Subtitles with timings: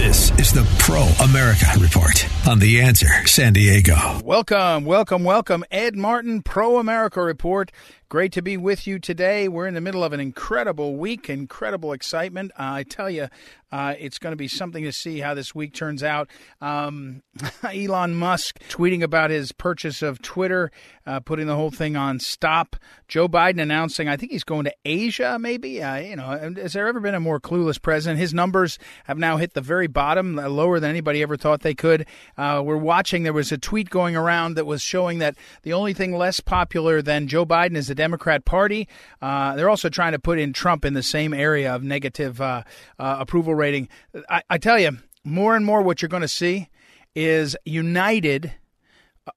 [0.00, 4.18] This is the Pro America Report on The Answer San Diego.
[4.24, 5.62] Welcome, welcome, welcome.
[5.70, 7.70] Ed Martin, Pro America Report.
[8.10, 9.46] Great to be with you today.
[9.46, 12.50] We're in the middle of an incredible week, incredible excitement.
[12.58, 13.28] Uh, I tell you,
[13.72, 16.28] uh, it's going to be something to see how this week turns out.
[16.60, 17.22] Um,
[17.62, 20.72] Elon Musk tweeting about his purchase of Twitter,
[21.06, 22.74] uh, putting the whole thing on stop.
[23.06, 25.80] Joe Biden announcing, I think he's going to Asia, maybe.
[25.80, 28.18] Uh, you know, has there ever been a more clueless president?
[28.18, 31.74] His numbers have now hit the very bottom, uh, lower than anybody ever thought they
[31.74, 32.06] could.
[32.36, 33.22] Uh, we're watching.
[33.22, 37.02] There was a tweet going around that was showing that the only thing less popular
[37.02, 38.88] than Joe Biden is the Democrat Party.
[39.20, 42.62] Uh, they're also trying to put in Trump in the same area of negative uh,
[42.98, 43.90] uh, approval rating.
[44.30, 46.70] I, I, tell you, more and more what you're going to see
[47.14, 48.54] is united.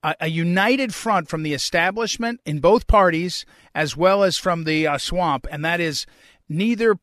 [0.02, 4.88] A, a, united front from the establishment in both parties, as well as from the
[4.88, 6.05] uh, swamp, and that is
[6.48, 6.95] neither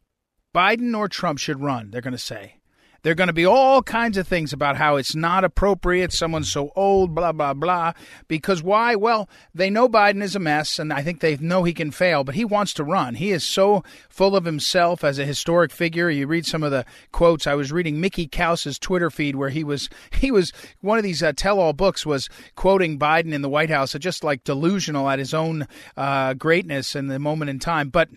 [0.54, 1.90] Biden nor Trump should run.
[1.90, 2.59] They're going to say
[3.02, 6.12] there are going to be all kinds of things about how it's not appropriate.
[6.12, 7.92] Someone's so old, blah, blah, blah.
[8.28, 8.94] Because why?
[8.94, 12.24] Well, they know Biden is a mess, and I think they know he can fail,
[12.24, 13.14] but he wants to run.
[13.14, 16.10] He is so full of himself as a historic figure.
[16.10, 17.46] You read some of the quotes.
[17.46, 21.22] I was reading Mickey Kaus's Twitter feed where he was, he was, one of these
[21.22, 25.18] uh, tell all books was quoting Biden in the White House, just like delusional at
[25.18, 27.88] his own uh, greatness in the moment in time.
[27.88, 28.08] But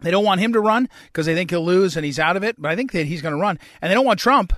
[0.00, 2.44] they don't want him to run because they think he'll lose and he's out of
[2.44, 2.60] it.
[2.60, 3.58] But I think that he's going to run.
[3.80, 4.52] And they don't want Trump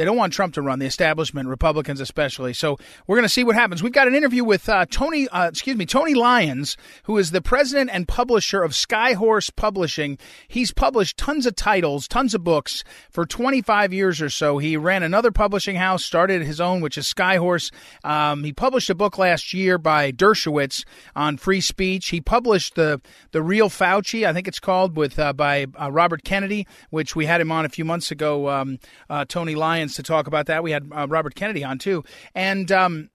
[0.00, 2.54] they don't want Trump to run, the establishment, Republicans especially.
[2.54, 3.82] So we're going to see what happens.
[3.82, 7.42] We've got an interview with uh, Tony, uh, excuse me, Tony Lyons, who is the
[7.42, 10.16] president and publisher of Skyhorse Publishing.
[10.48, 14.56] He's published tons of titles, tons of books for 25 years or so.
[14.56, 17.70] He ran another publishing house, started his own, which is Skyhorse.
[18.02, 20.82] Um, he published a book last year by Dershowitz
[21.14, 22.08] on free speech.
[22.08, 23.02] He published the
[23.32, 27.26] the Real Fauci, I think it's called, with uh, by uh, Robert Kennedy, which we
[27.26, 28.48] had him on a few months ago.
[28.48, 28.78] Um,
[29.10, 30.62] uh, Tony Lyons to talk about that.
[30.62, 32.70] We had uh, Robert Kennedy on too, and.
[32.70, 33.10] Um,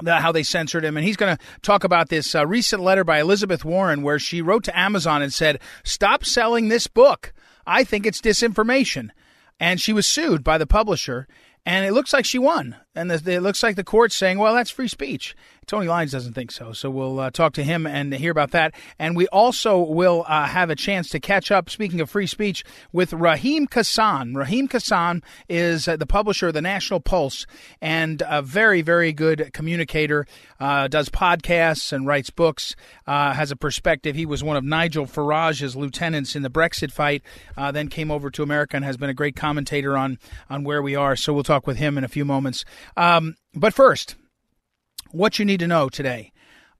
[0.00, 0.96] the, how they censored him.
[0.96, 4.40] And he's going to talk about this uh, recent letter by Elizabeth Warren where she
[4.40, 7.34] wrote to Amazon and said, Stop selling this book.
[7.66, 9.10] I think it's disinformation.
[9.60, 11.28] And she was sued by the publisher.
[11.66, 12.76] And it looks like she won.
[12.94, 15.34] And it looks like the court's saying, well, that's free speech.
[15.66, 16.72] Tony Lyons doesn't think so.
[16.72, 18.74] So we'll uh, talk to him and hear about that.
[18.98, 22.64] And we also will uh, have a chance to catch up, speaking of free speech,
[22.92, 24.36] with Raheem Kassam.
[24.36, 27.46] Raheem Kassam is uh, the publisher of the National Pulse
[27.80, 30.26] and a very, very good communicator,
[30.58, 32.74] uh, does podcasts and writes books,
[33.06, 34.16] uh, has a perspective.
[34.16, 37.22] He was one of Nigel Farage's lieutenants in the Brexit fight,
[37.56, 40.18] uh, then came over to America and has been a great commentator on,
[40.50, 41.14] on where we are.
[41.14, 42.64] So we'll talk with him in a few moments.
[42.96, 44.16] Um, but first,
[45.10, 46.32] what you need to know today.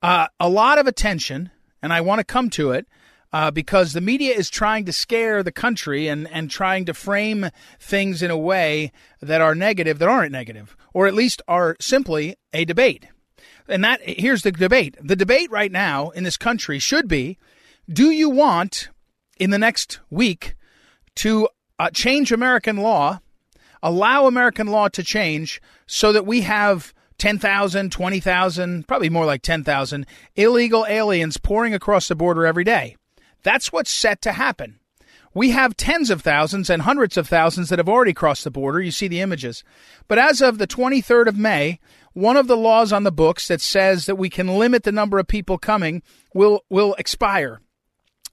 [0.03, 1.51] Uh, a lot of attention,
[1.83, 2.87] and I want to come to it
[3.33, 7.49] uh, because the media is trying to scare the country and, and trying to frame
[7.79, 12.37] things in a way that are negative that aren't negative, or at least are simply
[12.53, 13.07] a debate.
[13.69, 14.97] And that here's the debate.
[15.01, 17.39] The debate right now in this country should be
[17.91, 18.91] do you want
[19.39, 20.55] in the next week
[21.17, 21.49] to
[21.79, 23.21] uh, change American law,
[23.83, 30.07] allow American law to change so that we have 10,000, 20,000, probably more like 10,000
[30.35, 32.97] illegal aliens pouring across the border every day.
[33.43, 34.79] That's what's set to happen.
[35.35, 38.81] We have tens of thousands and hundreds of thousands that have already crossed the border.
[38.81, 39.65] You see the images.
[40.07, 41.79] But as of the 23rd of May,
[42.13, 45.19] one of the laws on the books that says that we can limit the number
[45.19, 46.03] of people coming
[46.35, 47.61] will, will expire.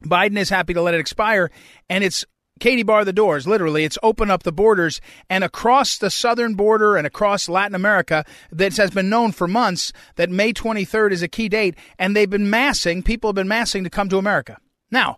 [0.03, 1.51] Biden is happy to let it expire,
[1.89, 2.25] and it's
[2.59, 3.83] Katie bar the doors, literally.
[3.83, 8.77] It's open up the borders and across the southern border and across Latin America that
[8.77, 12.49] has been known for months that May 23rd is a key date and they've been
[12.49, 14.57] massing, people have been massing to come to America.
[14.91, 15.17] Now,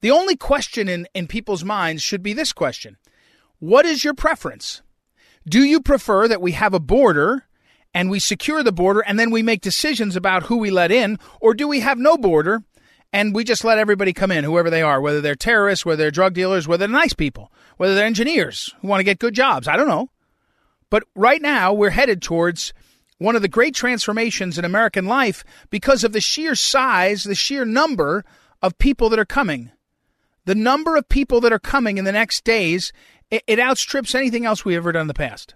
[0.00, 2.96] the only question in, in people's minds should be this question.
[3.58, 4.82] What is your preference?
[5.48, 7.44] Do you prefer that we have a border
[7.94, 11.18] and we secure the border and then we make decisions about who we let in,
[11.40, 12.62] or do we have no border
[13.12, 16.10] and we just let everybody come in, whoever they are, whether they're terrorists, whether they're
[16.10, 19.68] drug dealers, whether they're nice people, whether they're engineers who want to get good jobs.
[19.68, 20.10] I don't know.
[20.90, 22.72] But right now, we're headed towards
[23.18, 27.64] one of the great transformations in American life because of the sheer size, the sheer
[27.64, 28.24] number
[28.62, 29.70] of people that are coming.
[30.44, 32.92] The number of people that are coming in the next days
[33.30, 35.54] it, it outstrips anything else we've ever done in the past.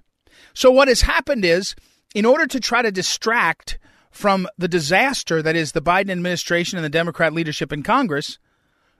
[0.54, 1.74] So what has happened is,
[2.14, 3.78] in order to try to distract
[4.10, 8.38] from the disaster that is the Biden administration and the Democrat leadership in Congress,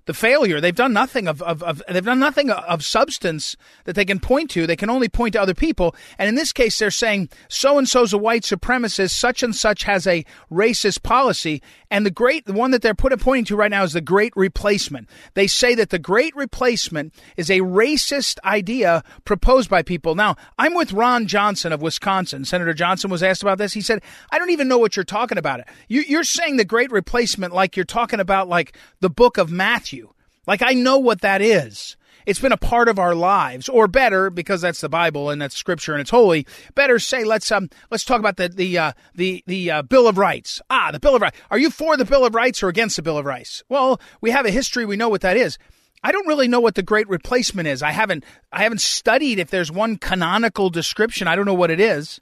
[0.06, 0.60] the failure.
[0.60, 4.50] They've done nothing of, of, of, they've done nothing of substance that they can point
[4.50, 4.66] to.
[4.66, 5.94] They can only point to other people.
[6.18, 9.84] And in this case, they're saying so and so's a white supremacist, such and such
[9.84, 11.62] has a racist policy.
[11.90, 14.32] And the great, the one that they're put pointing to right now is the great
[14.36, 15.08] replacement.
[15.34, 20.14] They say that the great replacement is a racist idea proposed by people.
[20.14, 22.44] Now, I'm with Ron Johnson of Wisconsin.
[22.44, 23.72] Senator Johnson was asked about this.
[23.72, 25.60] He said, I don't even know what you're talking about.
[25.88, 30.12] You, you're saying the great replacement like you're talking about like the book of Matthew.
[30.46, 31.96] Like I know what that is.
[32.30, 35.56] It's been a part of our lives, or better, because that's the Bible and that's
[35.56, 36.46] Scripture and it's holy.
[36.76, 40.16] Better say, let's um, let's talk about the the uh, the the uh, Bill of
[40.16, 40.62] Rights.
[40.70, 41.36] Ah, the Bill of Rights.
[41.50, 43.64] Are you for the Bill of Rights or against the Bill of Rights?
[43.68, 44.86] Well, we have a history.
[44.86, 45.58] We know what that is.
[46.04, 47.82] I don't really know what the Great Replacement is.
[47.82, 51.26] I haven't I haven't studied if there's one canonical description.
[51.26, 52.20] I don't know what it is.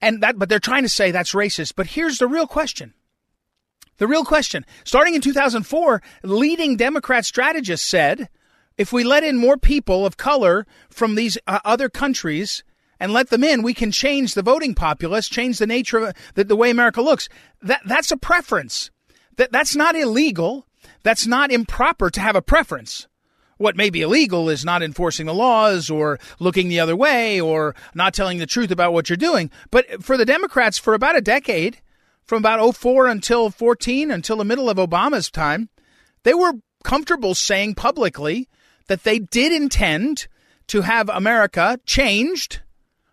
[0.00, 1.74] And that, but they're trying to say that's racist.
[1.76, 2.94] But here's the real question.
[3.98, 8.28] The real question starting in 2004, leading Democrat strategists said
[8.76, 12.64] if we let in more people of color from these uh, other countries
[12.98, 16.44] and let them in, we can change the voting populace, change the nature of the,
[16.44, 17.28] the way America looks.
[17.62, 18.90] That, that's a preference.
[19.36, 20.66] That, that's not illegal.
[21.02, 23.06] That's not improper to have a preference.
[23.56, 27.74] What may be illegal is not enforcing the laws or looking the other way or
[27.94, 29.50] not telling the truth about what you're doing.
[29.70, 31.82] But for the Democrats, for about a decade,
[32.24, 35.68] from about 04 until 14, until the middle of Obama's time,
[36.22, 38.48] they were comfortable saying publicly
[38.90, 40.26] that they did intend
[40.66, 42.60] to have America changed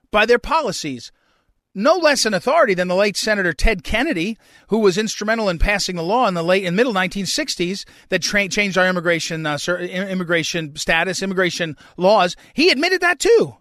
[0.10, 1.12] by their policies.
[1.76, 4.40] No less an authority than the late Senator Ted Kennedy,
[4.70, 8.48] who was instrumental in passing the law in the late and middle 1960s that tra-
[8.48, 12.36] changed our immigration uh, immigration status, immigration laws.
[12.56, 13.58] He admitted that too.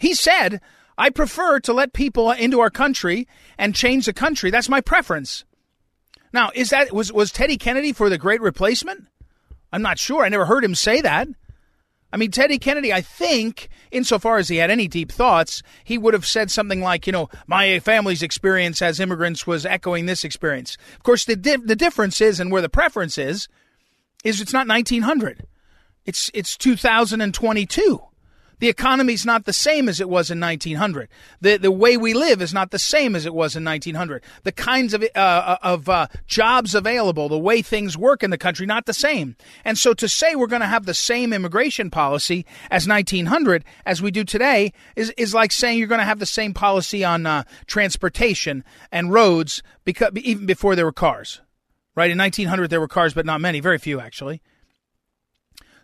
[0.00, 0.60] He said,
[0.98, 4.50] I prefer to let people into our country and change the country.
[4.50, 5.44] That's my preference.
[6.32, 9.06] Now, is that was was Teddy Kennedy for the great replacement?
[9.72, 10.24] I'm not sure.
[10.24, 11.28] I never heard him say that.
[12.14, 16.14] I mean, Teddy Kennedy, I think, insofar as he had any deep thoughts, he would
[16.14, 20.78] have said something like, you know, my family's experience as immigrants was echoing this experience.
[20.94, 23.48] Of course, the di- the difference is, and where the preference is,
[24.22, 25.44] is it's not 1900.
[26.06, 28.00] It's it's 2022.
[28.64, 31.10] The economy is not the same as it was in 1900.
[31.42, 34.24] The, the way we live is not the same as it was in 1900.
[34.42, 38.38] The kinds of, uh, uh, of uh, jobs available, the way things work in the
[38.38, 39.36] country, not the same.
[39.66, 44.00] And so to say we're going to have the same immigration policy as 1900 as
[44.00, 47.26] we do today is, is like saying you're going to have the same policy on
[47.26, 51.42] uh, transportation and roads because, even before there were cars.
[51.94, 52.10] Right?
[52.10, 54.40] In 1900, there were cars, but not many, very few actually.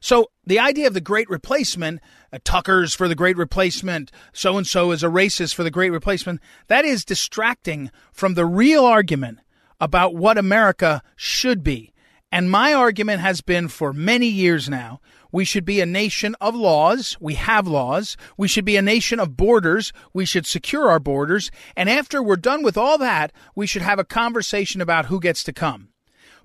[0.01, 2.01] So the idea of the great replacement,
[2.33, 5.91] uh, Tucker's for the great replacement, so and so is a racist for the great
[5.91, 9.41] replacement, that is distracting from the real argument
[9.81, 11.93] about what America should be.
[12.33, 15.01] And my argument has been for many years now
[15.33, 17.17] we should be a nation of laws.
[17.21, 18.17] We have laws.
[18.37, 19.93] We should be a nation of borders.
[20.13, 21.51] We should secure our borders.
[21.77, 25.45] And after we're done with all that, we should have a conversation about who gets
[25.45, 25.90] to come.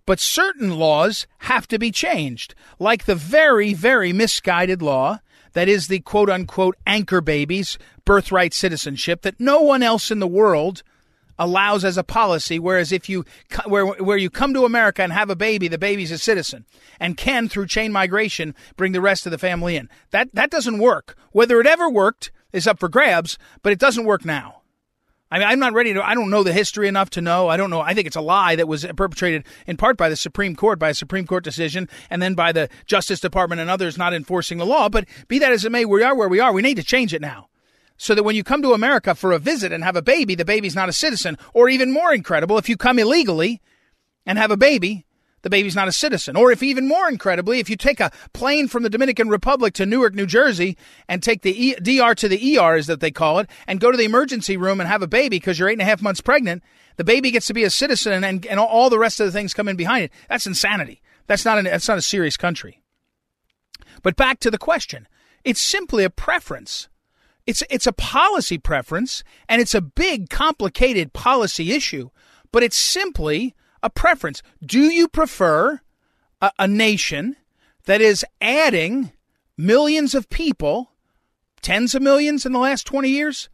[0.06, 5.20] But certain laws have to be changed, like the very, very misguided law
[5.54, 10.28] that is the quote unquote anchor babies birthright citizenship that no one else in the
[10.28, 10.84] world
[11.40, 12.60] allows as a policy.
[12.60, 13.26] Whereas if you
[13.66, 16.66] where where you come to America and have a baby the baby's a citizen
[17.00, 19.90] and can through chain migration bring the rest of the family in.
[20.12, 21.18] That that doesn't work.
[21.32, 24.62] Whether it ever worked is up for grabs but it doesn't work now
[25.32, 27.48] I mean, I'm not ready to, I don't know the history enough to know.
[27.48, 27.82] I don't know.
[27.82, 30.90] I think it's a lie that was perpetrated in part by the Supreme Court, by
[30.90, 34.66] a Supreme Court decision, and then by the Justice Department and others not enforcing the
[34.66, 34.88] law.
[34.88, 36.54] But be that as it may, we are where we are.
[36.54, 37.50] We need to change it now.
[37.98, 40.46] So that when you come to America for a visit and have a baby, the
[40.46, 41.38] baby's not a citizen.
[41.54, 43.62] Or even more incredible, if you come illegally
[44.26, 45.05] and have a baby,
[45.46, 46.36] the baby's not a citizen.
[46.36, 49.86] Or if even more incredibly, if you take a plane from the Dominican Republic to
[49.86, 50.76] Newark, New Jersey,
[51.08, 53.92] and take the e- DR to the ER, as that they call it, and go
[53.92, 56.20] to the emergency room and have a baby because you're eight and a half months
[56.20, 56.64] pregnant,
[56.96, 59.54] the baby gets to be a citizen and, and all the rest of the things
[59.54, 60.12] come in behind it.
[60.30, 61.04] That's insanity.
[61.28, 62.82] That's not, an, that's not a serious country.
[64.02, 65.08] But back to the question.
[65.44, 66.90] It's simply a preference.
[67.46, 72.10] It's, it's a policy preference, and it's a big, complicated policy issue,
[72.52, 74.42] but it's simply a preference.
[74.64, 75.82] Do you prefer
[76.42, 77.36] a, a nation
[77.86, 79.12] that is adding
[79.58, 80.92] millions of people,
[81.62, 83.50] tens of millions in the last 20 years,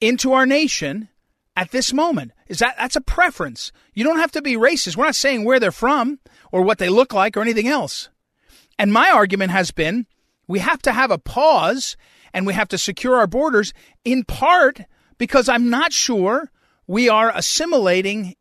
[0.00, 1.08] into our nation
[1.56, 2.32] at this moment?
[2.48, 3.72] Is that that's a preference?
[3.94, 4.96] You don't have to be racist.
[4.96, 6.18] We're not saying where they're from
[6.52, 8.08] or what they look like or anything else.
[8.78, 10.06] And my argument has been
[10.46, 11.96] We have to have a pause
[12.34, 13.72] and we have to secure our borders
[14.04, 14.82] in part
[15.16, 16.50] because I'm not sure
[16.86, 18.34] we are assimilating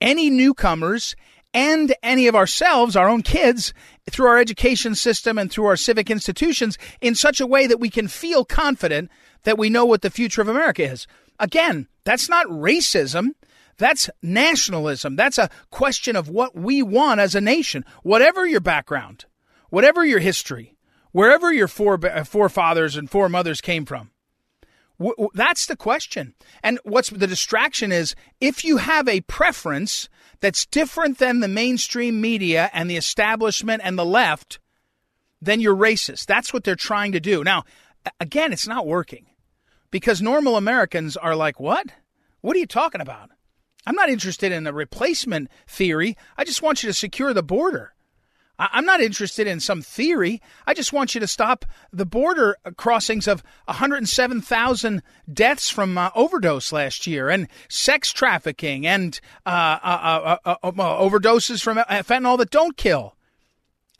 [0.00, 1.14] any newcomers
[1.54, 3.72] and any of ourselves, our own kids,
[4.10, 7.90] through our education system and through our civic institutions in such a way that we
[7.90, 9.10] can feel confident
[9.44, 11.06] that we know what the future of America is.
[11.38, 13.30] Again, that's not racism.
[13.78, 15.16] That's nationalism.
[15.16, 19.24] That's a question of what we want as a nation, whatever your background,
[19.70, 20.76] whatever your history,
[21.12, 24.10] wherever your uh, forefathers and foremothers came from.
[25.34, 26.34] That's the question.
[26.62, 30.08] And what's the distraction is if you have a preference
[30.40, 34.58] that's different than the mainstream media and the establishment and the left,
[35.40, 36.26] then you're racist.
[36.26, 37.44] That's what they're trying to do.
[37.44, 37.64] Now,
[38.20, 39.26] again, it's not working
[39.90, 41.86] because normal Americans are like, what?
[42.40, 43.30] What are you talking about?
[43.86, 46.16] I'm not interested in a replacement theory.
[46.36, 47.94] I just want you to secure the border.
[48.58, 50.42] I'm not interested in some theory.
[50.66, 56.72] I just want you to stop the border crossings of 107,000 deaths from uh, overdose
[56.72, 62.50] last year and sex trafficking and uh, uh, uh, uh, uh overdoses from fentanyl that
[62.50, 63.14] don't kill.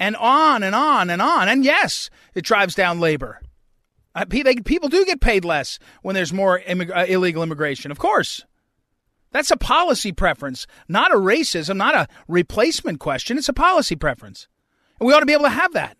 [0.00, 1.48] And on and on and on.
[1.48, 3.40] And yes, it drives down labor.
[4.28, 8.44] people do get paid less when there's more immig- illegal immigration, of course.
[9.30, 13.36] That's a policy preference, not a racism, not a replacement question.
[13.36, 14.48] It's a policy preference.
[14.98, 15.96] And we ought to be able to have that.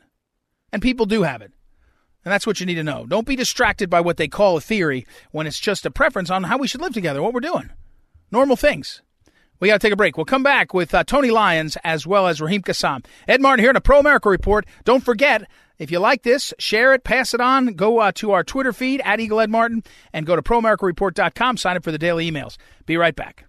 [0.73, 1.52] And people do have it.
[2.25, 3.06] And that's what you need to know.
[3.06, 6.44] Don't be distracted by what they call a theory when it's just a preference on
[6.44, 7.70] how we should live together, what we're doing.
[8.30, 9.02] Normal things.
[9.61, 10.16] We got to take a break.
[10.16, 13.04] We'll come back with uh, Tony Lyons as well as Raheem Kassam.
[13.26, 14.66] Ed Martin here in a Pro America Report.
[14.85, 17.75] Don't forget, if you like this, share it, pass it on.
[17.75, 19.82] Go uh, to our Twitter feed at Eagle Ed Martin
[20.12, 21.56] and go to ProAmericaReport.com.
[21.56, 22.56] Sign up for the daily emails.
[22.87, 23.44] Be right back.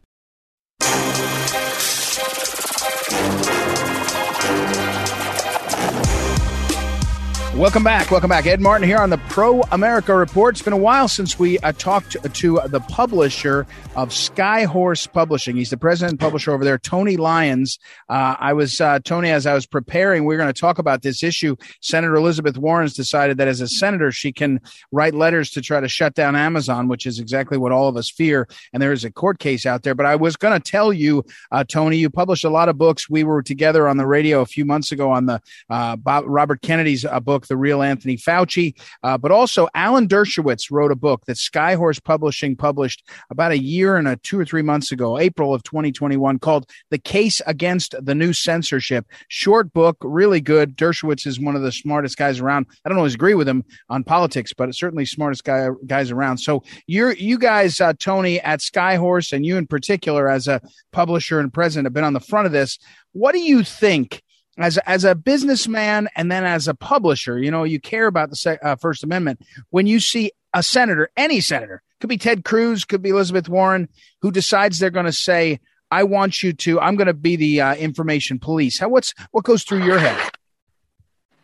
[7.59, 8.09] Welcome back.
[8.09, 8.45] Welcome back.
[8.45, 10.55] Ed Martin here on the Pro America Report.
[10.55, 15.57] It's been a while since we uh, talked to, to, the publisher of Skyhorse Publishing.
[15.57, 17.77] He's the president and publisher over there, Tony Lyons.
[18.07, 21.01] Uh, I was, uh, Tony, as I was preparing, we are going to talk about
[21.01, 21.57] this issue.
[21.81, 24.61] Senator Elizabeth Warren's decided that as a senator, she can
[24.93, 28.09] write letters to try to shut down Amazon, which is exactly what all of us
[28.09, 28.47] fear.
[28.71, 29.95] And there is a court case out there.
[29.95, 33.09] But I was going to tell you, uh, Tony, you published a lot of books.
[33.09, 36.61] We were together on the radio a few months ago on the uh, Bob, Robert
[36.61, 38.73] Kennedy's uh, book the real Anthony Fauci.
[39.03, 43.97] Uh, but also, Alan Dershowitz wrote a book that Skyhorse Publishing published about a year
[43.97, 48.15] and a two or three months ago, April of 2021, called "The Case Against the
[48.15, 50.77] New Censorship." Short book, really good.
[50.77, 52.67] Dershowitz is one of the smartest guys around.
[52.85, 56.37] I don't always agree with him on politics, but certainly smartest guy guys around.
[56.37, 61.39] So you're you guys, uh, Tony at Skyhorse, and you in particular as a publisher
[61.39, 62.77] and president, have been on the front of this.
[63.11, 64.21] What do you think?
[64.57, 68.59] As as a businessman and then as a publisher, you know, you care about the
[68.61, 69.41] uh, First Amendment.
[69.69, 73.89] When you see a senator, any senator, could be Ted Cruz, could be Elizabeth Warren,
[74.21, 75.59] who decides they're going to say,
[75.91, 79.43] "I want you to, I'm going to be the uh, information police." How what's what
[79.43, 80.31] goes through your head?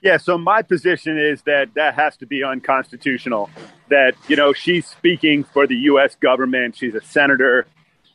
[0.01, 3.49] Yeah, so my position is that that has to be unconstitutional.
[3.89, 6.15] That you know she's speaking for the U.S.
[6.15, 6.75] government.
[6.75, 7.65] She's a senator.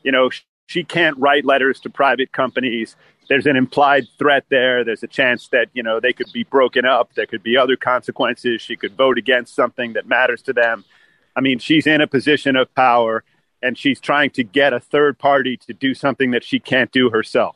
[0.03, 0.31] You know
[0.67, 2.95] she can't write letters to private companies
[3.31, 4.83] there's an implied threat there.
[4.83, 7.15] There's a chance that, you know, they could be broken up.
[7.15, 8.61] There could be other consequences.
[8.61, 10.85] She could vote against something that matters to them.
[11.37, 13.23] I mean, she's in a position of power
[13.63, 17.11] and she's trying to get a third party to do something that she can't do
[17.11, 17.55] herself.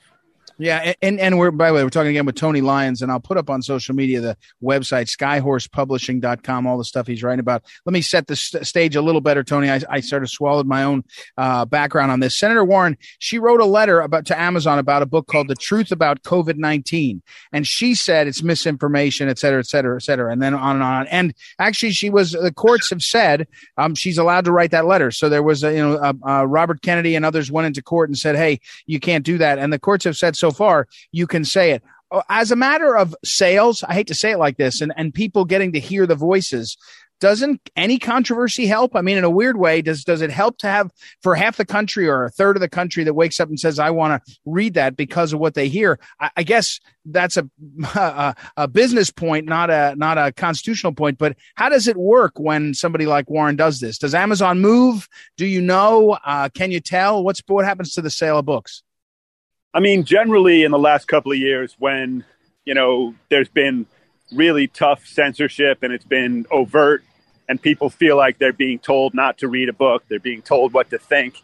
[0.59, 3.21] Yeah, and and we're by the way, we're talking again with Tony Lyons, and I'll
[3.21, 7.65] put up on social media the website skyhorsepublishing.com, all the stuff he's writing about.
[7.85, 9.71] Let me set the st- stage a little better, Tony.
[9.71, 11.05] I, I sort of swallowed my own
[11.37, 12.39] uh, background on this.
[12.39, 15.91] Senator Warren, she wrote a letter about to Amazon about a book called "The Truth
[15.91, 20.43] About COVID 19 and she said it's misinformation, et cetera, et cetera, et cetera, and
[20.43, 21.07] then on and on.
[21.09, 23.47] And actually, she was the courts have said
[23.77, 25.11] um, she's allowed to write that letter.
[25.11, 28.09] So there was, a, you know, uh, uh, Robert Kennedy and others went into court
[28.09, 31.27] and said, "Hey, you can't do that," and the courts have said so far, you
[31.27, 31.83] can say it.
[32.11, 35.13] Uh, as a matter of sales, I hate to say it like this, and, and
[35.13, 36.77] people getting to hear the voices,
[37.25, 38.95] doesn't any controversy help?
[38.95, 40.91] I mean, in a weird way, does does it help to have
[41.23, 43.79] for half the country or a third of the country that wakes up and says,
[43.79, 45.99] "I want to read that" because of what they hear?
[46.21, 47.49] I, I guess that's a,
[47.95, 51.19] a, a business point, not a not a constitutional point.
[51.19, 53.97] But how does it work when somebody like Warren does this?
[53.97, 55.09] Does Amazon move?
[55.39, 56.19] Do you know?
[56.25, 58.84] Uh, can you tell what's what happens to the sale of books?
[59.75, 62.25] I mean, generally in the last couple of years, when
[62.65, 63.87] you know there's been
[64.33, 67.03] really tough censorship and it's been overt,
[67.49, 70.73] and people feel like they're being told not to read a book, they're being told
[70.73, 71.43] what to think.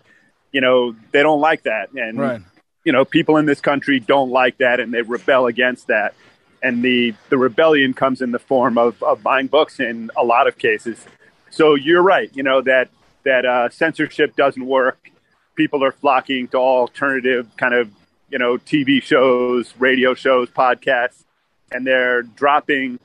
[0.52, 2.40] You know, they don't like that, and right.
[2.84, 6.14] you know, people in this country don't like that, and they rebel against that.
[6.62, 10.46] and the the rebellion comes in the form of, of buying books in a lot
[10.46, 11.06] of cases.
[11.50, 12.88] So you're right, you know that
[13.24, 15.10] that uh, censorship doesn't work.
[15.54, 17.90] People are flocking to alternative kind of
[18.30, 21.24] you know TV shows, radio shows, podcasts,
[21.72, 22.98] and they're dropping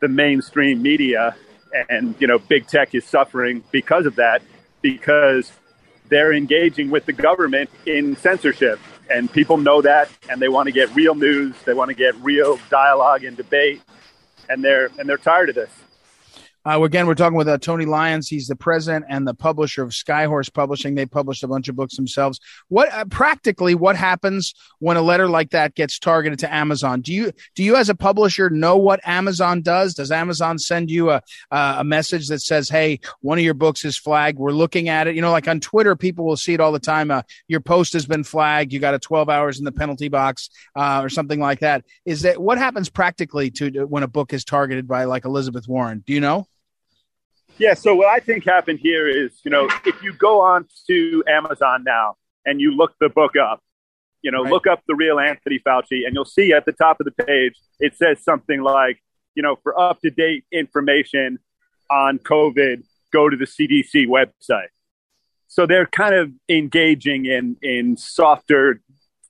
[0.00, 1.36] the mainstream media.
[1.88, 4.42] And you know, big tech is suffering because of that
[4.82, 5.52] because
[6.08, 10.72] they're engaging with the government in censorship and people know that, and they want to
[10.72, 11.54] get real news.
[11.64, 13.82] They want to get real dialogue and debate,
[14.48, 15.70] and they're and they're tired of this.
[16.66, 18.28] Uh, again, we're talking with uh, Tony Lyons.
[18.28, 20.94] He's the president and the publisher of Skyhorse Publishing.
[20.94, 22.38] They published a bunch of books themselves.
[22.68, 27.00] What uh, practically what happens when a letter like that gets targeted to Amazon?
[27.00, 29.94] Do you do you as a publisher know what Amazon does?
[29.94, 33.96] Does Amazon send you a a message that says, "Hey, one of your books is
[33.96, 34.38] flagged.
[34.38, 36.78] We're looking at it." You know, like on Twitter, people will see it all the
[36.78, 37.10] time.
[37.10, 38.72] Uh, your post has been flagged.
[38.72, 41.84] You got a 12 hours in the penalty box uh, or something like that.
[42.04, 46.04] Is that what happens practically to when a book is targeted by like Elizabeth Warren?
[46.06, 46.46] Do you know?
[47.60, 47.74] Yeah.
[47.74, 51.84] So what I think happened here is, you know, if you go on to Amazon
[51.84, 53.60] now and you look the book up,
[54.22, 54.50] you know, right.
[54.50, 57.54] look up the real Anthony Fauci, and you'll see at the top of the page
[57.78, 59.02] it says something like,
[59.34, 61.38] you know, for up to date information
[61.90, 64.68] on COVID, go to the CDC website.
[65.46, 68.80] So they're kind of engaging in in softer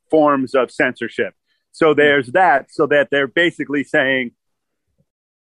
[0.08, 1.34] forms of censorship.
[1.72, 4.32] So there's that, so that they're basically saying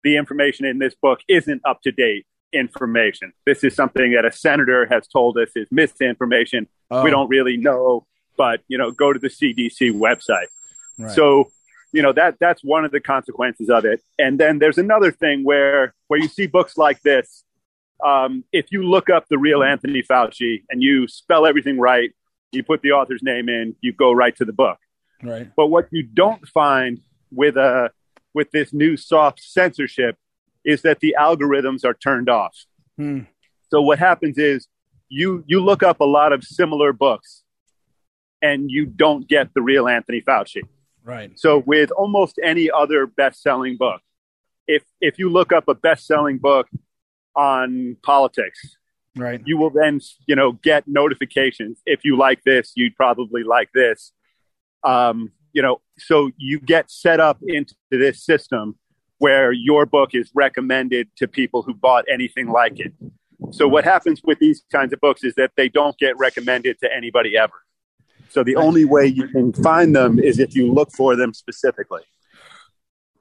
[0.06, 3.34] the information in this book isn't up to date information.
[3.46, 6.68] This is something that a senator has told us is misinformation.
[6.90, 7.04] Oh.
[7.04, 8.06] We don't really know,
[8.38, 10.48] but you know, go to the CDC website.
[10.98, 11.12] Right.
[11.12, 11.52] So,
[11.92, 14.02] you know, that that's one of the consequences of it.
[14.18, 17.44] And then there's another thing where where you see books like this.
[18.04, 22.12] Um, if you look up the real Anthony Fauci and you spell everything right,
[22.52, 24.78] you put the author's name in, you go right to the book.
[25.24, 25.50] Right.
[25.56, 27.02] But what you don't find
[27.32, 27.92] with a
[28.34, 30.16] with this new soft censorship
[30.68, 32.56] is that the algorithms are turned off.
[32.98, 33.22] Hmm.
[33.72, 34.68] So what happens is
[35.10, 37.44] you you look up a lot of similar books
[38.42, 40.62] and you don't get the real Anthony Fauci.
[41.04, 41.32] Right.
[41.40, 44.02] So with almost any other best-selling book,
[44.68, 46.68] if if you look up a best-selling book
[47.34, 48.60] on politics,
[49.16, 51.82] right, you will then you know get notifications.
[51.86, 54.12] If you like this, you'd probably like this.
[54.84, 58.78] Um, you know, so you get set up into this system
[59.20, 62.94] where your book is recommended to people who bought anything like it.
[63.52, 66.94] So what happens with these kinds of books is that they don't get recommended to
[66.94, 67.54] anybody ever.
[68.30, 72.02] So the only way you can find them is if you look for them specifically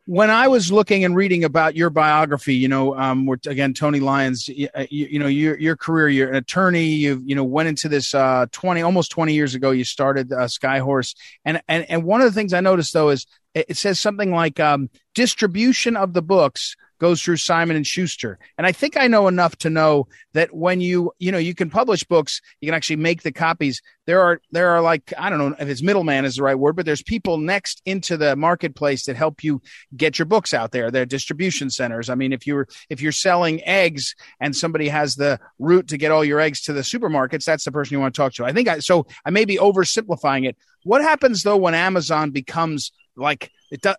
[0.07, 3.99] when I was looking and reading about your biography, you know, um, we're, again, Tony
[3.99, 7.43] Lyons, you, uh, you, you, know, your, your career, you're an attorney, you, you know,
[7.43, 11.17] went into this, uh, 20, almost 20 years ago, you started, uh, Skyhorse.
[11.45, 13.27] And, and, and one of the things I noticed though is
[13.57, 18.39] it says something like, um, distribution of the books goes through Simon and Schuster.
[18.57, 21.69] And I think I know enough to know that when you, you know, you can
[21.69, 23.83] publish books, you can actually make the copies.
[24.07, 26.77] There are, there are like, I don't know if it's middleman is the right word,
[26.77, 29.61] but there's people next into the marketplace that help you
[29.97, 30.91] get your books out there.
[30.91, 32.09] They're distribution centers.
[32.09, 36.13] I mean, if you're, if you're selling eggs and somebody has the route to get
[36.13, 38.45] all your eggs to the supermarkets, that's the person you want to talk to.
[38.45, 40.57] I think I, so I may be oversimplifying it.
[40.85, 43.51] What happens though when Amazon becomes like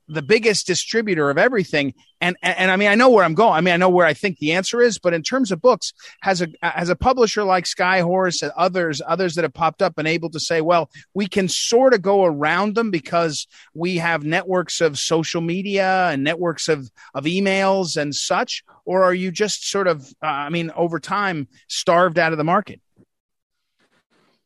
[0.07, 1.93] the biggest distributor of everything.
[2.21, 3.53] And, and, and I mean, I know where I'm going.
[3.53, 5.93] I mean, I know where I think the answer is, but in terms of books,
[6.21, 10.07] has a has a publisher like Skyhorse and others others that have popped up and
[10.07, 14.81] able to say, well, we can sort of go around them because we have networks
[14.81, 19.87] of social media and networks of of emails and such, or are you just sort
[19.87, 22.81] of, uh, I mean, over time starved out of the market?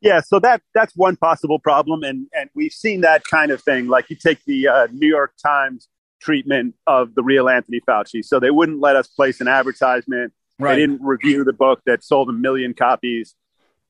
[0.01, 3.87] Yeah, so that that's one possible problem, and and we've seen that kind of thing.
[3.87, 5.87] Like you take the uh, New York Times
[6.19, 10.33] treatment of the real Anthony Fauci, so they wouldn't let us place an advertisement.
[10.57, 10.75] Right.
[10.75, 13.35] They didn't review the book that sold a million copies.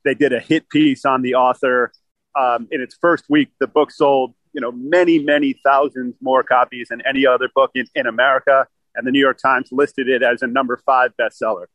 [0.03, 1.91] They did a hit piece on the author.
[2.37, 6.89] Um, in its first week, the book sold you know many many thousands more copies
[6.89, 10.41] than any other book in, in America, and the New York Times listed it as
[10.41, 11.67] a number five bestseller.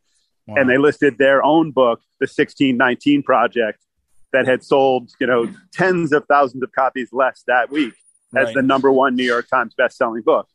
[0.46, 0.57] Wow.
[0.59, 3.86] And they listed their own book, The 1619 Project,
[4.37, 7.94] that had sold, you know, tens of thousands of copies less that week
[8.35, 8.55] as right.
[8.55, 10.46] the number one New York Times best-selling book.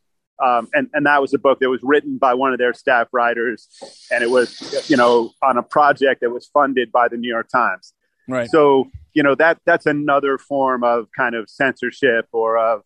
[0.42, 3.08] Um, and, and that was a book that was written by one of their staff
[3.12, 3.68] writers,
[4.10, 7.48] and it was, you know, on a project that was funded by the New York
[7.48, 7.94] Times.
[8.28, 8.48] Right.
[8.48, 12.82] So, you know, that that's another form of kind of censorship or of,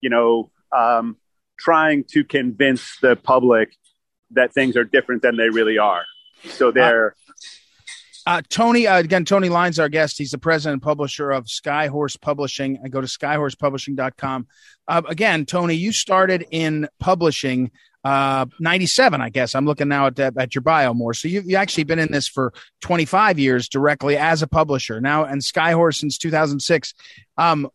[0.00, 1.16] you know, um,
[1.58, 3.68] trying to convince the public
[4.30, 6.04] that things are different than they really are.
[6.44, 7.14] So they're
[8.26, 10.16] Uh, Tony, uh, again, Tony Lyons, our guest.
[10.16, 12.78] He's the president and publisher of Skyhorse Publishing.
[12.82, 14.46] I go to skyhorsepublishing.com.
[14.88, 17.70] Uh, again, Tony, you started in publishing
[18.04, 19.54] uh, 97, I guess.
[19.54, 21.14] I'm looking now at, at your bio more.
[21.14, 25.24] So you've, you actually been in this for 25 years directly as a publisher now
[25.24, 26.92] and Skyhorse since 2006.
[27.38, 27.70] Um,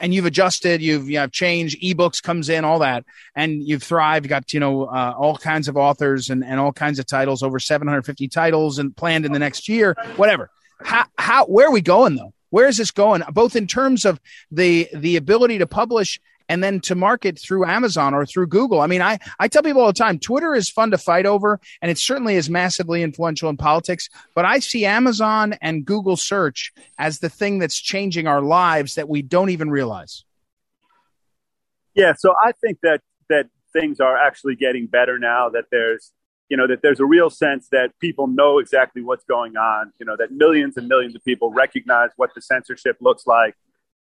[0.00, 4.26] and you've adjusted, you've, you have changed, ebooks comes in, all that, and you've thrived.
[4.26, 7.42] You got, you know, uh, all kinds of authors and, and all kinds of titles,
[7.42, 10.50] over 750 titles and planned in the next year, whatever.
[10.82, 12.34] How, how, where are we going though?
[12.50, 13.22] Where is this going?
[13.32, 18.12] Both in terms of the, the ability to publish and then to market through Amazon
[18.12, 18.80] or through Google.
[18.80, 21.60] I mean, I, I tell people all the time, Twitter is fun to fight over
[21.80, 26.72] and it certainly is massively influential in politics, but I see Amazon and Google search
[26.98, 30.24] as the thing that's changing our lives that we don't even realize.
[31.94, 32.14] Yeah.
[32.18, 36.10] So I think that, that things are actually getting better now that there's,
[36.48, 40.04] you know, that there's a real sense that people know exactly what's going on, you
[40.04, 43.54] know, that millions and millions of people recognize what the censorship looks like.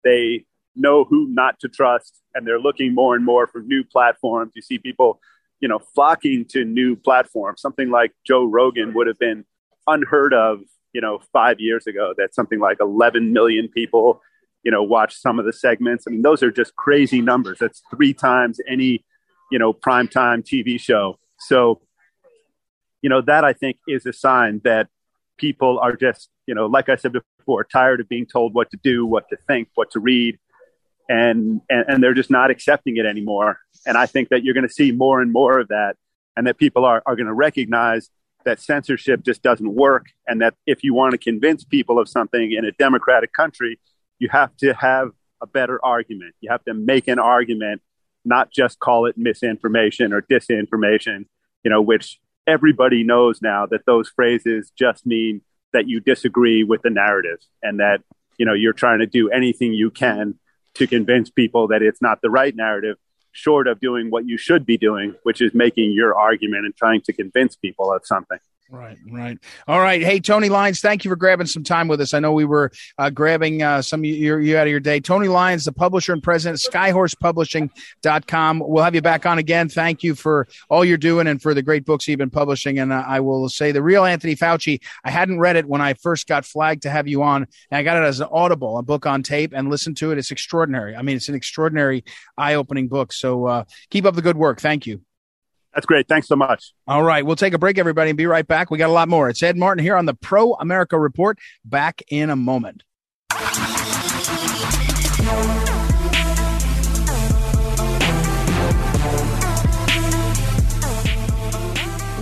[0.04, 4.52] They know who not to trust and they're looking more and more for new platforms.
[4.56, 5.20] You see people,
[5.60, 7.62] you know, flocking to new platforms.
[7.62, 9.46] Something like Joe Rogan would have been
[9.88, 10.60] unheard of,
[10.94, 12.14] you know, five years ago.
[12.18, 14.22] That something like 11 million people,
[14.64, 16.06] you know, watch some of the segments.
[16.08, 17.60] I mean, those are just crazy numbers.
[17.60, 19.06] That's three times any,
[19.52, 21.20] you know, primetime TV show.
[21.40, 21.82] So,
[23.02, 24.88] you know, that I think is a sign that
[25.38, 28.78] people are just, you know, like I said before, tired of being told what to
[28.82, 30.40] do, what to think, what to read
[31.08, 33.60] and, and, and they're just not accepting it anymore.
[33.86, 35.96] And I think that you're going to see more and more of that,
[36.36, 38.10] and that people are, are going to recognize
[38.44, 42.52] that censorship just doesn't work, and that if you want to convince people of something
[42.52, 43.80] in a democratic country,
[44.20, 45.10] you have to have
[45.41, 46.36] a better argument.
[46.41, 47.82] You have to make an argument,
[48.24, 51.26] not just call it misinformation or disinformation,
[51.63, 55.41] you know, which everybody knows now that those phrases just mean
[55.74, 58.02] that you disagree with the narrative and that,
[58.38, 60.36] you know, you're trying to do anything you can
[60.76, 62.98] to convince people that it's not the right narrative,
[63.32, 67.02] short of doing what you should be doing, which is making your argument and trying
[67.02, 68.40] to convince people of something.
[68.67, 69.38] Right, right.
[69.67, 70.01] All right.
[70.01, 72.15] Hey, Tony Lyons, thank you for grabbing some time with us.
[72.15, 74.99] I know we were uh, grabbing uh, some of you, you out of your day.
[74.99, 78.63] Tony Lyons, the publisher and president, skyhorsepublishing.com.
[78.65, 79.69] We'll have you back on again.
[79.69, 82.80] Thank you for all you're doing and for the great books you've been publishing.
[82.80, 85.93] And uh, I will say the real Anthony Fauci, I hadn't read it when I
[85.93, 87.45] first got flagged to have you on.
[87.69, 90.17] And I got it as an audible, a book on tape, and listened to it.
[90.17, 90.95] It's extraordinary.
[90.95, 92.04] I mean, it's an extraordinary,
[92.36, 93.13] eye opening book.
[93.13, 94.60] So uh, keep up the good work.
[94.60, 95.01] Thank you.
[95.76, 96.08] That's great.
[96.08, 96.74] Thanks so much.
[96.88, 97.26] All right.
[97.26, 98.72] We'll take a break, everybody, and be right back.
[98.72, 99.28] We got a lot more.
[99.28, 101.38] It's Ed Martin here on the Pro America Report.
[101.66, 102.84] Back in a moment.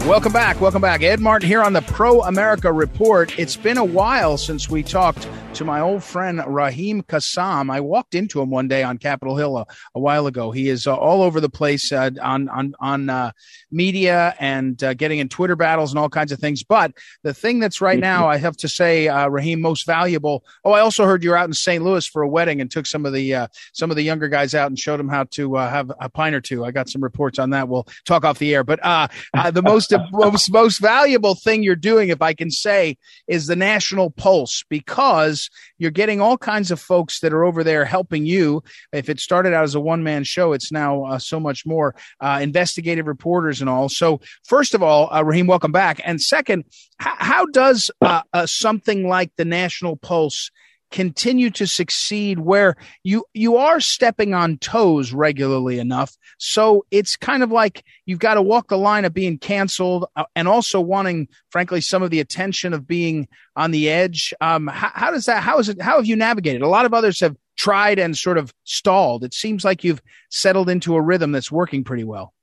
[0.07, 0.59] Welcome back.
[0.59, 1.03] Welcome back.
[1.03, 3.37] Ed Martin here on the Pro America Report.
[3.39, 7.71] It's been a while since we talked to my old friend Raheem Kassam.
[7.71, 10.49] I walked into him one day on Capitol Hill a, a while ago.
[10.49, 13.33] He is uh, all over the place uh, on on on uh,
[13.71, 16.63] media and uh, getting in Twitter battles and all kinds of things.
[16.63, 20.43] But the thing that's right now, I have to say, uh, Raheem, most valuable.
[20.65, 21.83] Oh, I also heard you're out in St.
[21.83, 24.55] Louis for a wedding and took some of the uh, some of the younger guys
[24.55, 26.65] out and showed them how to have a pint or two.
[26.65, 27.69] I got some reports on that.
[27.69, 28.63] We'll talk off the air.
[28.63, 33.55] But the most most, most valuable thing you're doing, if I can say, is the
[33.55, 35.42] national pulse because
[35.77, 38.63] you're getting all kinds of folks that are over there helping you.
[38.91, 41.95] If it started out as a one man show, it's now uh, so much more
[42.19, 43.89] uh, investigative reporters and all.
[43.89, 46.01] So, first of all, uh, Raheem, welcome back.
[46.03, 46.65] And second,
[46.97, 50.51] how, how does uh, uh, something like the national pulse
[50.93, 56.15] continue to succeed where you you are stepping on toes regularly enough.
[56.37, 60.25] So it's kind of like you've got to walk the line of being canceled uh,
[60.35, 64.35] and also wanting frankly some of the attention of being on the edge.
[64.39, 66.61] Um, how, how does that how is it how have you navigated?
[66.61, 69.23] A lot of others have tried and sort of stalled.
[69.23, 72.33] It seems like you've settled into a rhythm that's working pretty well.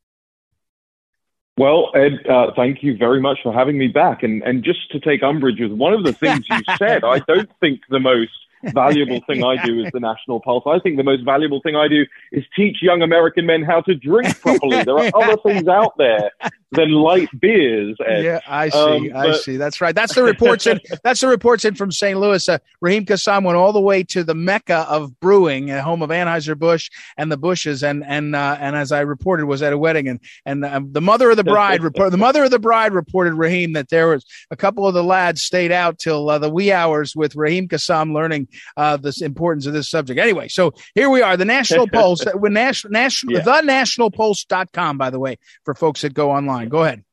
[1.57, 4.23] Well, Ed, uh, thank you very much for having me back.
[4.23, 7.51] And, and just to take umbrage with one of the things you said, I don't
[7.61, 8.33] think the most
[8.65, 10.65] valuable thing I do is the National Pulse.
[10.67, 13.95] I think the most valuable thing I do is teach young American men how to
[13.95, 14.83] drink properly.
[14.83, 16.31] There are other things out there
[16.73, 17.97] than light beers.
[18.05, 18.25] Ed.
[18.25, 18.79] Yeah, I see.
[18.79, 19.57] Um, I see.
[19.57, 19.95] That's right.
[19.95, 20.81] That's the reports in.
[21.05, 22.19] That's the reports in from St.
[22.19, 22.49] Louis.
[22.49, 26.11] Uh, Raheem Kassam went all the way to the mecca of brewing, uh, home of
[26.11, 29.79] Anheuser Busch and the Bushes, and and uh, and as I reported, was at a
[29.79, 32.11] wedding, and and um, the mother of the bride report.
[32.11, 35.43] The mother of the bride reported Raheem that there was a couple of the lads
[35.43, 39.73] stayed out till uh, the wee hours with Raheem Kassam learning uh, the importance of
[39.73, 40.21] this subject.
[40.21, 42.27] Anyway, so here we are, the National Pulse.
[42.27, 43.41] Uh, when national national yeah.
[43.41, 46.60] the nationalpulse.com, by the way, for folks that go online.
[46.69, 47.05] Go ahead.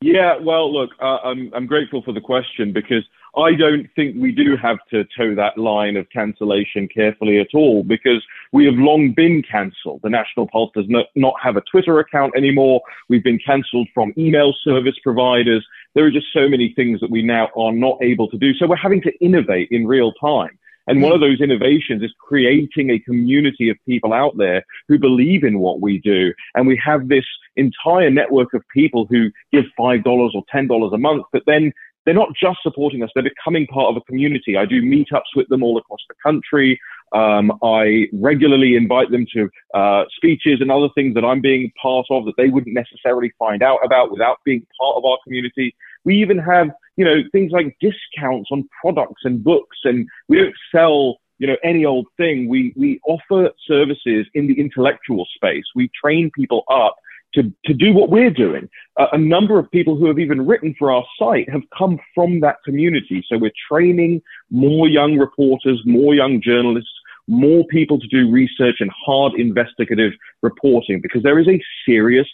[0.00, 3.02] Yeah, well, look, uh, I'm, I'm grateful for the question because
[3.36, 7.82] I don't think we do have to toe that line of cancellation carefully at all
[7.82, 10.00] because we have long been cancelled.
[10.04, 12.80] The National Pulse does not, not have a Twitter account anymore.
[13.08, 15.66] We've been cancelled from email service providers.
[15.94, 18.54] There are just so many things that we now are not able to do.
[18.54, 20.58] So we're having to innovate in real time.
[20.88, 25.44] And one of those innovations is creating a community of people out there who believe
[25.44, 26.32] in what we do.
[26.54, 31.24] And we have this entire network of people who give $5 or $10 a month,
[31.32, 31.72] but then
[32.04, 34.56] they're not just supporting us, they're becoming part of a community.
[34.56, 36.80] I do meetups with them all across the country.
[37.12, 42.06] Um, I regularly invite them to uh, speeches and other things that I'm being part
[42.08, 45.74] of that they wouldn't necessarily find out about without being part of our community.
[46.04, 50.54] We even have, you know, things like discounts on products and books, and we don't
[50.74, 52.48] sell, you know, any old thing.
[52.48, 55.64] We we offer services in the intellectual space.
[55.74, 56.96] We train people up
[57.34, 58.68] to, to do what we're doing.
[58.98, 62.40] Uh, a number of people who have even written for our site have come from
[62.40, 63.24] that community.
[63.28, 66.90] So we're training more young reporters, more young journalists,
[67.26, 72.26] more people to do research and hard investigative reporting because there is a serious,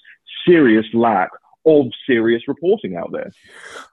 [0.47, 1.31] serious lack
[1.67, 3.31] of serious reporting out there.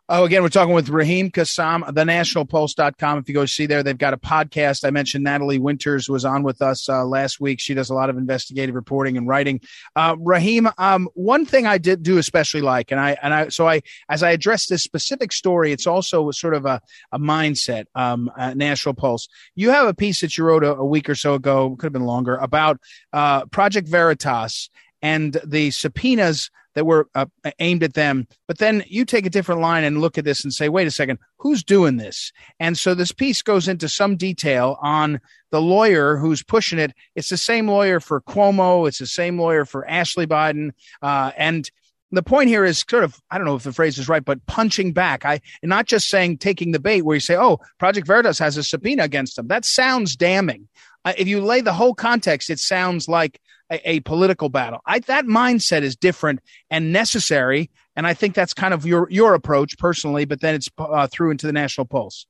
[0.10, 3.20] Oh, again, we're talking with Raheem Kassam, thenationalpulse.com.
[3.20, 4.86] If you go see there, they've got a podcast.
[4.86, 7.62] I mentioned Natalie Winters was on with us uh, last week.
[7.62, 9.62] She does a lot of investigative reporting and writing.
[9.96, 13.70] Uh, Raheem, um, one thing I did do especially like, and I, and I, so
[13.70, 16.82] I, as I address this specific story, it's also sort of a,
[17.14, 19.30] a mindset, um, National Pulse.
[19.56, 21.94] You have a piece that you wrote a, a week or so ago, could have
[21.94, 22.82] been longer, about
[23.14, 24.70] uh, Project Veritas
[25.02, 27.26] and the subpoenas that were uh,
[27.60, 28.28] aimed at them.
[28.48, 30.92] But then you take a different line and look at this and say, wait a
[30.92, 32.32] second, who's doing this?
[32.60, 35.20] And so this piece goes into some detail on
[35.52, 36.94] the lawyer who's pushing it.
[37.16, 38.88] It's the same lawyer for Cuomo.
[38.88, 40.72] It's the same lawyer for Ashley Biden.
[41.02, 41.70] Uh, and
[42.12, 44.46] the point here is sort of I don't know if the phrase is right, but
[44.46, 45.26] punching back.
[45.26, 48.58] I and not just saying taking the bait where you say, "Oh, Project Veritas has
[48.58, 50.68] a subpoena against them." That sounds damning.
[51.06, 53.40] Uh, if you lay the whole context, it sounds like
[53.72, 54.82] a, a political battle.
[54.86, 59.34] I, that mindset is different and necessary, and I think that's kind of your your
[59.34, 60.26] approach personally.
[60.26, 62.28] But then it's uh, through into the national pulse.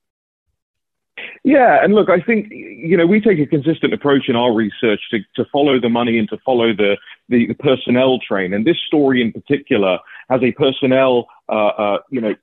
[1.43, 5.01] Yeah, and look, I think you know we take a consistent approach in our research
[5.12, 6.97] to, to follow the money and to follow the,
[7.30, 8.54] the, the personnel train.
[8.54, 9.99] And this story in particular
[10.30, 12.36] has a personnel uh, uh, you know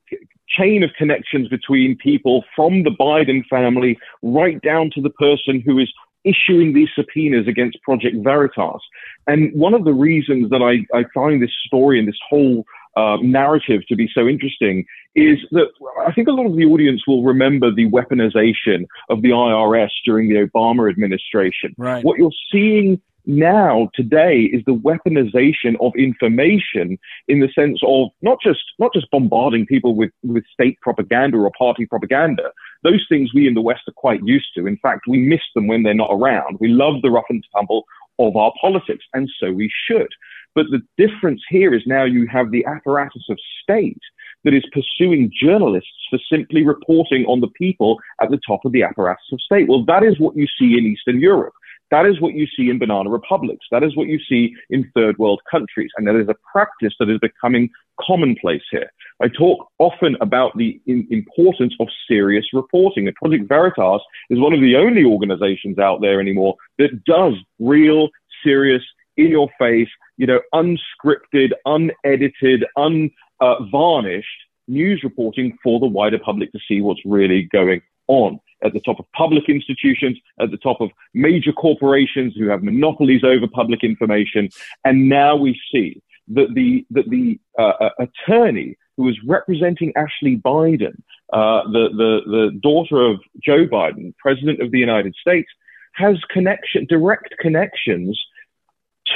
[0.49, 5.79] chain of connections between people from the Biden family right down to the person who
[5.79, 5.93] is
[6.25, 8.83] issuing these subpoenas against Project Veritas.
[9.27, 12.65] And one of the reasons that I, I find this story and this whole
[12.97, 15.69] uh, narrative to be so interesting is that
[16.05, 20.29] I think a lot of the audience will remember the weaponization of the IRS during
[20.29, 21.75] the Obama administration.
[21.77, 22.05] Right.
[22.05, 28.39] What you're seeing now today is the weaponization of information in the sense of not
[28.43, 32.51] just not just bombarding people with with state propaganda or party propaganda
[32.83, 35.67] those things we in the west are quite used to in fact we miss them
[35.67, 37.85] when they're not around we love the rough and tumble
[38.19, 40.09] of our politics and so we should
[40.55, 44.01] but the difference here is now you have the apparatus of state
[44.45, 48.83] that is pursuing journalists for simply reporting on the people at the top of the
[48.83, 49.69] apparatus of state.
[49.69, 51.55] Well, that is what you see in Eastern Europe.
[51.91, 53.67] That is what you see in banana republics.
[53.71, 55.91] That is what you see in third world countries.
[55.97, 57.71] And that is a practice that is becoming
[58.01, 58.91] commonplace here.
[59.23, 63.07] I talk often about the importance of serious reporting.
[63.07, 68.09] And Project Veritas is one of the only organizations out there anymore that does real,
[68.45, 68.83] serious,
[69.17, 74.29] in your face, you know, unscripted, unedited, unvarnished
[74.69, 78.99] news reporting for the wider public to see what's really going on at the top
[78.99, 84.49] of public institutions, at the top of major corporations who have monopolies over public information.
[84.85, 90.37] And now we see that the, that the uh, uh attorney who was representing Ashley
[90.37, 91.01] Biden,
[91.33, 95.49] uh, the, the, the daughter of Joe Biden, president of the United States,
[95.95, 98.21] has connection, direct connections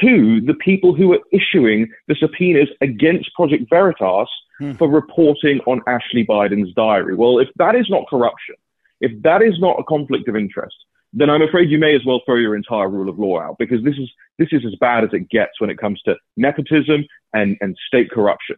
[0.00, 4.28] to the people who are issuing the subpoenas against Project Veritas
[4.58, 4.72] hmm.
[4.74, 7.14] for reporting on Ashley Biden's diary.
[7.14, 8.54] Well, if that is not corruption,
[9.02, 10.76] if that is not a conflict of interest,
[11.12, 13.84] then I'm afraid you may as well throw your entire rule of law out because
[13.84, 17.58] this is this is as bad as it gets when it comes to nepotism and,
[17.60, 18.56] and state corruption.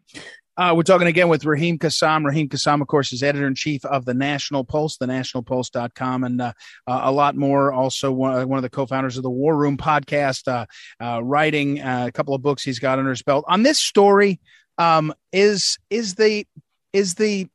[0.56, 2.24] Uh, we're talking again with Raheem Kassam.
[2.24, 6.52] Raheem Kassam, of course, is editor in chief of the National Pulse, thenationalpulse.com, and uh,
[6.86, 7.72] uh, a lot more.
[7.72, 10.66] Also, one, one of the co founders of the War Room podcast, uh,
[11.04, 13.44] uh, writing uh, a couple of books he's got under his belt.
[13.48, 14.40] On this story,
[14.78, 16.46] um, is is the
[16.92, 17.48] is the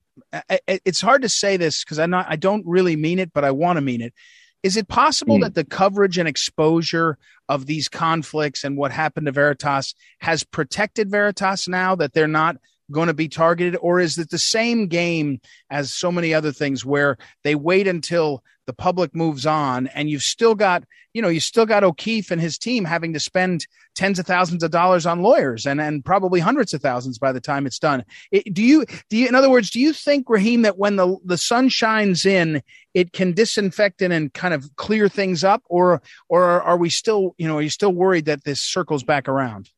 [0.68, 3.52] it's hard to say this because I'm not I don't really mean it, but I
[3.52, 4.14] want to mean it.
[4.62, 5.42] Is it possible mm.
[5.42, 11.10] that the coverage and exposure of these conflicts and what happened to Veritas has protected
[11.10, 12.58] Veritas now that they're not
[12.92, 16.86] going to be targeted, or is it the same game as so many other things
[16.86, 21.40] where they wait until the public moves on and you've still got, you know, you
[21.40, 25.24] still got O'Keefe and his team having to spend tens of thousands of dollars on
[25.24, 28.06] lawyers and, and probably hundreds of thousands by the time it's done.
[28.32, 31.18] It, do you, do you, in other words, do you think, Raheem, that when the,
[31.26, 32.62] the sun shines in,
[32.94, 37.34] it can disinfect and, and kind of clear things up or, or are we still,
[37.40, 39.72] you know, are you still worried that this circles back around?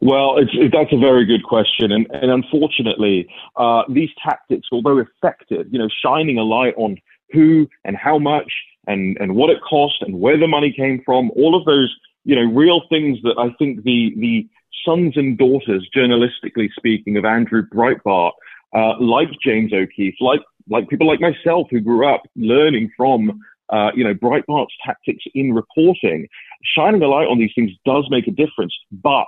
[0.00, 5.78] Well, that's a very good question, and, and unfortunately, uh, these tactics, although effective, you
[5.78, 6.96] know, shining a light on
[7.32, 8.52] who and how much
[8.86, 11.94] and and what it cost and where the money came from, all of those,
[12.24, 14.48] you know, real things that I think the the
[14.84, 18.32] sons and daughters, journalistically speaking, of Andrew Breitbart,
[18.74, 23.90] uh, like James O'Keefe, like like people like myself who grew up learning from uh,
[23.94, 26.28] you know, Breitbart's tactics in reporting,
[26.62, 28.74] shining a light on these things does make a difference.
[28.92, 29.26] But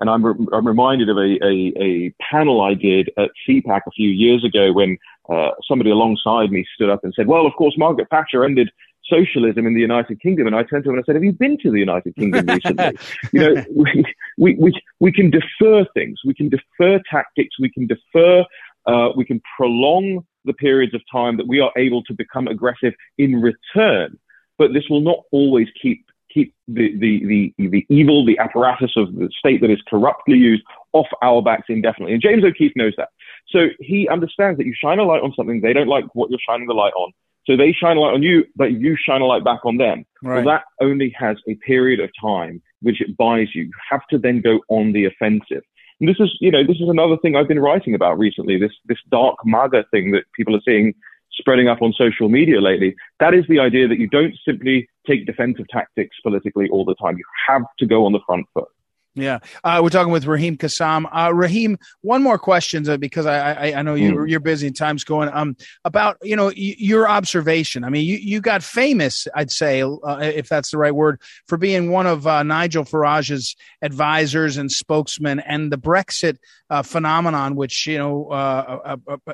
[0.00, 3.90] and I'm, re- I'm reminded of a, a, a, panel I did at CPAC a
[3.92, 7.74] few years ago when uh, somebody alongside me stood up and said, well, of course,
[7.78, 8.70] Margaret Thatcher ended
[9.08, 10.46] socialism in the United Kingdom.
[10.46, 12.46] And I turned to him and I said, have you been to the United Kingdom
[12.46, 12.98] recently?
[13.32, 14.04] you know, we,
[14.38, 16.18] we, we, we can defer things.
[16.24, 17.56] We can defer tactics.
[17.60, 18.44] We can defer,
[18.86, 22.94] uh, we can prolong the periods of time that we are able to become aggressive
[23.18, 24.18] in return.
[24.58, 26.04] But this will not always keep
[26.34, 30.62] keep the, the, the, the evil, the apparatus of the state that is corruptly used
[30.92, 32.14] off our backs indefinitely.
[32.14, 33.08] And James O'Keefe knows that.
[33.48, 36.40] So he understands that you shine a light on something, they don't like what you're
[36.46, 37.12] shining the light on.
[37.46, 40.04] So they shine a light on you, but you shine a light back on them.
[40.22, 40.44] Right.
[40.44, 43.64] Well, that only has a period of time which it buys you.
[43.64, 45.62] You have to then go on the offensive.
[46.00, 48.58] And this is, you know, this is another thing I've been writing about recently.
[48.58, 50.92] This this dark MAGA thing that people are seeing
[51.36, 52.94] spreading up on social media lately.
[53.20, 57.16] That is the idea that you don't simply take defensive tactics politically all the time.
[57.16, 58.68] You have to go on the front foot.
[59.16, 61.06] Yeah, uh, we're talking with Raheem Kassam.
[61.12, 64.28] Uh, Raheem, one more question uh, because I, I, I know you, mm.
[64.28, 65.30] you're busy and time's going.
[65.32, 67.84] Um, about you know y- your observation.
[67.84, 71.56] I mean, you, you got famous, I'd say, uh, if that's the right word, for
[71.56, 77.86] being one of uh, Nigel Farage's advisors and spokesmen, and the Brexit uh, phenomenon, which
[77.86, 78.82] you know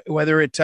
[0.08, 0.60] whether it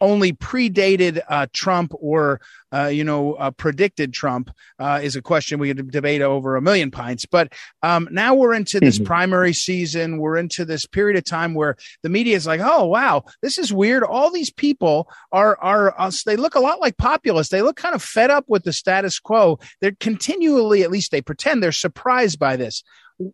[0.00, 2.40] only predated uh, Trump or
[2.72, 6.90] uh, you know uh, predicted Trump is a question we could debate over a million
[6.90, 7.26] pints.
[7.26, 9.06] But um, now we're into this mm-hmm.
[9.06, 10.18] primary season.
[10.18, 13.72] We're into this period of time where the media is like, oh, wow, this is
[13.72, 14.02] weird.
[14.02, 16.24] All these people are, are us.
[16.24, 17.50] They look a lot like populists.
[17.50, 19.58] They look kind of fed up with the status quo.
[19.80, 22.82] They're continually, at least they pretend they're surprised by this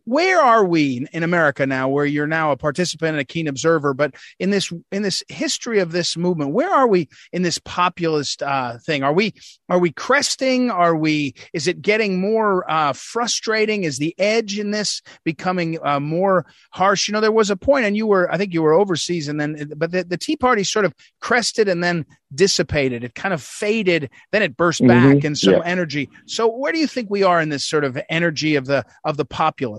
[0.05, 3.94] where are we in America now where you're now a participant and a keen observer
[3.94, 8.42] but in this in this history of this movement where are we in this populist
[8.42, 9.03] uh, thing?
[9.03, 9.35] Are we
[9.68, 10.70] are we cresting?
[10.70, 13.85] Are we is it getting more uh, frustrating?
[13.85, 17.09] Is the edge in this becoming uh, more harsh?
[17.09, 19.40] You know there was a point and you were I think you were overseas and
[19.40, 23.05] then but the, the Tea Party sort of crested and then dissipated.
[23.05, 25.14] It kind of faded then it burst mm-hmm.
[25.14, 25.62] back in some yeah.
[25.64, 26.09] energy.
[26.27, 29.16] So where do you think we are in this sort of energy of the of
[29.16, 29.76] the populace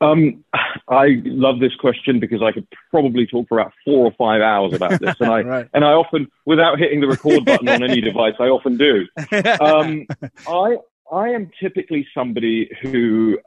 [0.00, 0.44] um,
[0.88, 4.74] I love this question because I could probably talk for about four or five hours
[4.74, 5.68] about this, and I right.
[5.72, 9.06] and I often, without hitting the record button on any device, I often do.
[9.60, 10.06] Um,
[10.48, 10.76] I
[11.12, 13.38] I am typically somebody who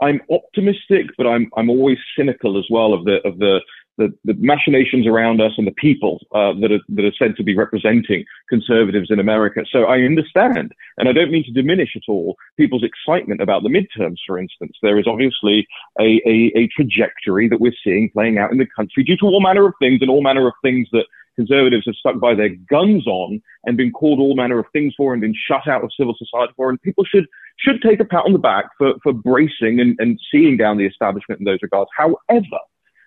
[0.00, 3.60] I'm optimistic, but I'm I'm always cynical as well of the of the
[3.98, 7.42] the, the machinations around us and the people uh, that are that are said to
[7.42, 9.64] be representing conservatives in America.
[9.70, 13.68] So I understand, and I don't mean to diminish at all people's excitement about the
[13.68, 14.18] midterms.
[14.26, 15.66] For instance, there is obviously
[15.98, 19.40] a, a, a trajectory that we're seeing playing out in the country due to all
[19.40, 21.06] manner of things and all manner of things that
[21.36, 25.12] conservatives have stuck by their guns on and been called all manner of things for
[25.12, 26.70] and been shut out of civil society for.
[26.70, 27.26] And people should
[27.58, 30.86] should take a pat on the back for, for bracing and, and seeing down the
[30.86, 31.90] establishment in those regards.
[31.96, 32.58] However,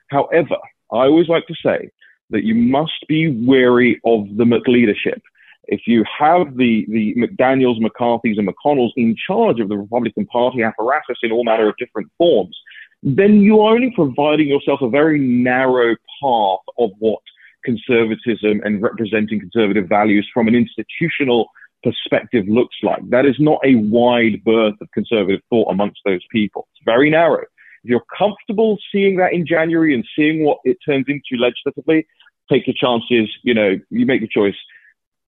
[0.10, 0.58] however,
[0.91, 1.89] I always like to say
[2.30, 5.21] that you must be wary of the McLeadership.
[5.67, 10.63] If you have the, the McDaniels, McCarthy's, and McConnells in charge of the Republican Party
[10.63, 12.58] apparatus in all manner of different forms,
[13.04, 17.19] then you are only providing yourself a very narrow path of what
[17.63, 21.49] conservatism and representing conservative values from an institutional
[21.84, 23.08] perspective looks like.
[23.10, 26.67] That is not a wide berth of conservative thought amongst those people.
[26.73, 27.46] It's very narrow.
[27.84, 32.08] If you're comfortable seeing that in January and seeing what it turns into legislatively,
[32.52, 33.30] take your chances.
[33.44, 34.58] You know, you make your choice.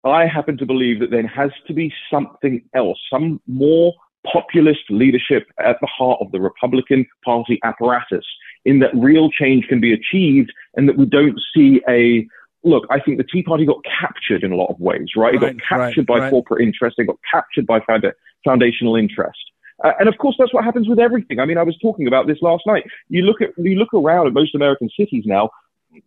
[0.04, 3.92] I happen to believe that there has to be something else, some more
[4.32, 8.24] populist leadership at the heart of the Republican Party apparatus,
[8.64, 12.26] in that real change can be achieved and that we don't see a
[12.64, 15.34] look, I think the Tea Party got captured in a lot of ways, right?
[15.34, 16.30] It got captured right, by right.
[16.30, 16.96] corporate interest.
[16.98, 17.80] It got captured by
[18.44, 19.38] foundational interest.
[19.84, 21.38] Uh, and of course, that's what happens with everything.
[21.38, 22.84] I mean, I was talking about this last night.
[23.08, 25.50] You look at, you look around at most American cities now,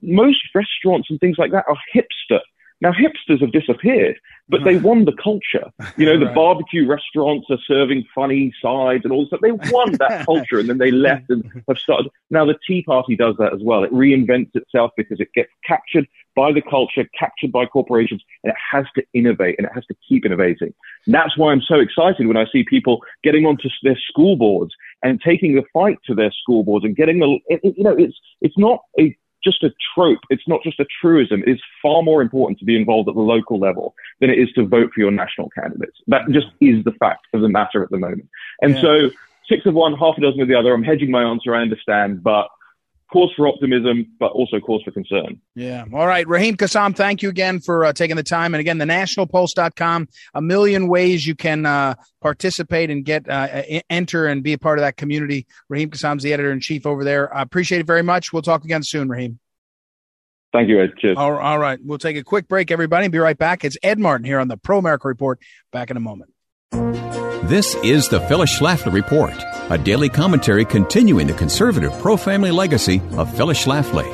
[0.01, 2.39] most restaurants and things like that are hipster.
[2.82, 4.19] Now, hipsters have disappeared,
[4.49, 5.71] but they won the culture.
[5.97, 6.36] You know, the right.
[6.36, 10.79] barbecue restaurants are serving funny sides and all this They won that culture and then
[10.79, 12.11] they left and have started.
[12.32, 13.84] Now, the Tea Party does that as well.
[13.84, 18.57] It reinvents itself because it gets captured by the culture, captured by corporations, and it
[18.71, 20.73] has to innovate and it has to keep innovating.
[21.05, 24.73] And that's why I'm so excited when I see people getting onto their school boards
[25.03, 28.17] and taking the fight to their school boards and getting the, it, you know, it's,
[28.41, 30.20] it's not a just a trope.
[30.30, 31.44] It's not just a truism.
[31.46, 34.52] It is far more important to be involved at the local level than it is
[34.54, 35.98] to vote for your national candidates.
[36.08, 38.30] That just is the fact of the matter at the moment.
[38.62, 38.82] And yeah.
[38.82, 39.10] so
[39.48, 40.74] six of one, half a dozen of the other.
[40.74, 41.54] I'm hedging my answer.
[41.56, 42.48] I understand, but
[43.12, 45.41] cause for optimism, but also cause for concern.
[45.55, 45.86] Yeah.
[45.93, 46.28] All right.
[46.28, 48.53] Raheem Kassam, thank you again for uh, taking the time.
[48.53, 54.28] And again, the nationalpulse.com, a million ways you can uh, participate and get, uh, enter
[54.28, 55.45] and be a part of that community.
[55.70, 57.34] Raheem Kassam's the editor in chief over there.
[57.36, 58.32] I appreciate it very much.
[58.32, 59.39] We'll talk again soon, Raheem.
[60.53, 60.93] Thank you, Ed.
[60.99, 61.18] Cheers.
[61.18, 61.80] All, all right.
[61.82, 63.64] We'll take a quick break, everybody, and be right back.
[63.64, 65.39] It's Ed Martin here on the Pro America Report.
[65.72, 66.32] Back in a moment.
[67.52, 69.34] This is the Phyllis Schlafly Report,
[69.70, 74.08] a daily commentary continuing the conservative pro family legacy of Phyllis Schlafly.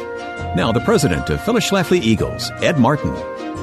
[0.55, 3.13] Now, the president of Phyllis Schlafly Eagles, Ed Martin.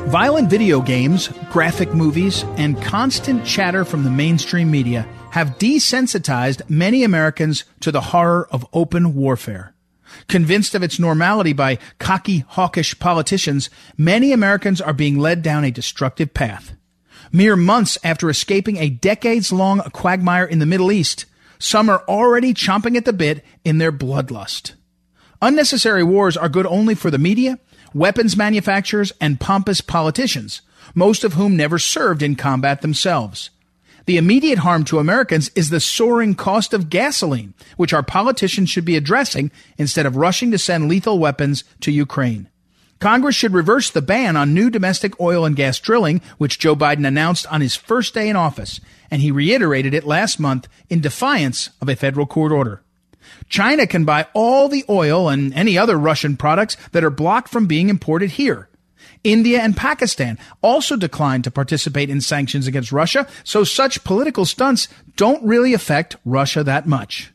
[0.08, 7.02] Violent video games, graphic movies, and constant chatter from the mainstream media have desensitized many
[7.02, 9.74] Americans to the horror of open warfare.
[10.28, 15.72] Convinced of its normality by cocky, hawkish politicians, many Americans are being led down a
[15.72, 16.76] destructive path.
[17.32, 21.26] Mere months after escaping a decades long quagmire in the Middle East,
[21.58, 24.72] some are already chomping at the bit in their bloodlust.
[25.40, 27.58] Unnecessary wars are good only for the media,
[27.92, 30.62] weapons manufacturers, and pompous politicians,
[30.94, 33.50] most of whom never served in combat themselves.
[34.06, 38.84] The immediate harm to Americans is the soaring cost of gasoline, which our politicians should
[38.84, 42.48] be addressing instead of rushing to send lethal weapons to Ukraine.
[42.98, 47.06] Congress should reverse the ban on new domestic oil and gas drilling, which Joe Biden
[47.06, 48.80] announced on his first day in office,
[49.10, 52.82] and he reiterated it last month in defiance of a federal court order.
[53.48, 57.66] China can buy all the oil and any other Russian products that are blocked from
[57.66, 58.68] being imported here.
[59.22, 64.88] India and Pakistan also declined to participate in sanctions against Russia, so such political stunts
[65.16, 67.33] don't really affect Russia that much.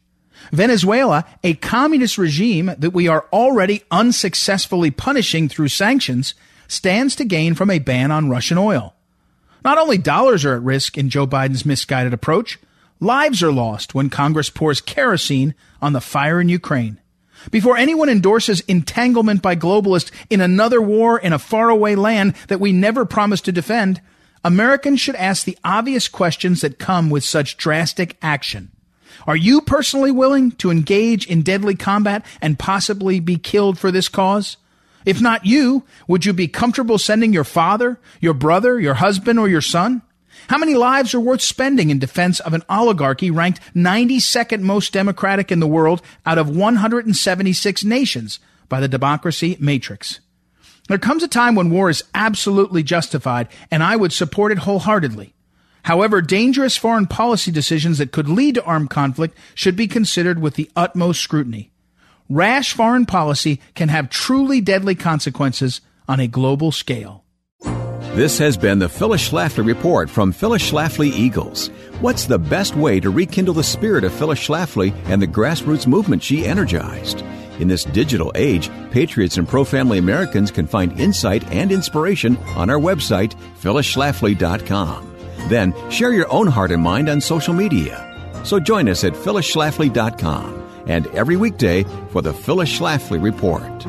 [0.52, 6.34] Venezuela, a communist regime that we are already unsuccessfully punishing through sanctions,
[6.68, 8.96] stands to gain from a ban on Russian oil.
[9.64, 12.60] Not only dollars are at risk in Joe Biden's misguided approach,
[13.00, 17.00] lives are lost when Congress pours kerosene on the fire in Ukraine.
[17.52, 22.72] Before anyone endorses entanglement by globalists in another war in a faraway land that we
[22.72, 24.02] never promised to defend,
[24.44, 28.72] Americans should ask the obvious questions that come with such drastic action.
[29.28, 34.10] Are you personally willing to engage in deadly combat and possibly be killed for this
[34.10, 34.58] cause?
[35.06, 39.48] If not you, would you be comfortable sending your father, your brother, your husband, or
[39.48, 40.02] your son?
[40.48, 45.52] How many lives are worth spending in defense of an oligarchy ranked 92nd most democratic
[45.52, 50.20] in the world out of 176 nations by the Democracy Matrix?
[50.88, 55.34] There comes a time when war is absolutely justified, and I would support it wholeheartedly.
[55.84, 60.56] However, dangerous foreign policy decisions that could lead to armed conflict should be considered with
[60.56, 61.72] the utmost scrutiny.
[62.30, 67.24] Rash foreign policy can have truly deadly consequences on a global scale.
[68.14, 71.70] This has been the Phyllis Schlafly Report from Phyllis Schlafly Eagles.
[72.02, 76.22] What's the best way to rekindle the spirit of Phyllis Schlafly and the grassroots movement
[76.24, 77.24] she energized?
[77.60, 82.70] In this digital age, patriots and pro family Americans can find insight and inspiration on
[82.70, 85.09] our website, phyllisschlafly.com.
[85.48, 88.06] Then share your own heart and mind on social media.
[88.44, 93.86] So join us at phyllisschlafly.com and every weekday for the Phyllis Schlafly Report.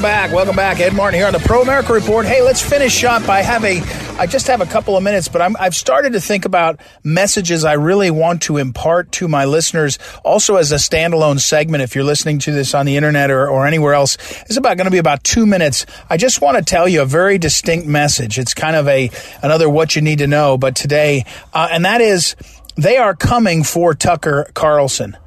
[0.00, 0.32] Welcome back.
[0.34, 0.80] Welcome back.
[0.80, 2.24] Ed Martin here on the Pro America Report.
[2.24, 3.28] Hey, let's finish up.
[3.28, 3.82] I have a,
[4.18, 7.66] I just have a couple of minutes, but I'm, I've started to think about messages
[7.66, 11.82] I really want to impart to my listeners, also as a standalone segment.
[11.82, 14.86] If you're listening to this on the internet or, or anywhere else, it's about going
[14.86, 15.84] to be about two minutes.
[16.08, 18.38] I just want to tell you a very distinct message.
[18.38, 19.10] It's kind of a
[19.42, 22.36] another what you need to know, but today, uh, and that is
[22.74, 25.18] they are coming for Tucker Carlson.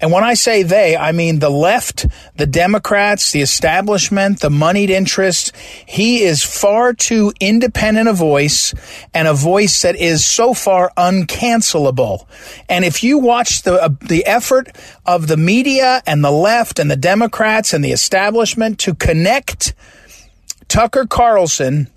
[0.00, 4.90] And when I say they, I mean the left, the Democrats, the establishment, the moneyed
[4.90, 5.52] interests.
[5.86, 8.74] He is far too independent a voice
[9.12, 12.26] and a voice that is so far uncancelable.
[12.68, 16.90] And if you watch the uh, the effort of the media and the left and
[16.90, 19.74] the Democrats and the establishment to connect
[20.68, 21.88] Tucker Carlson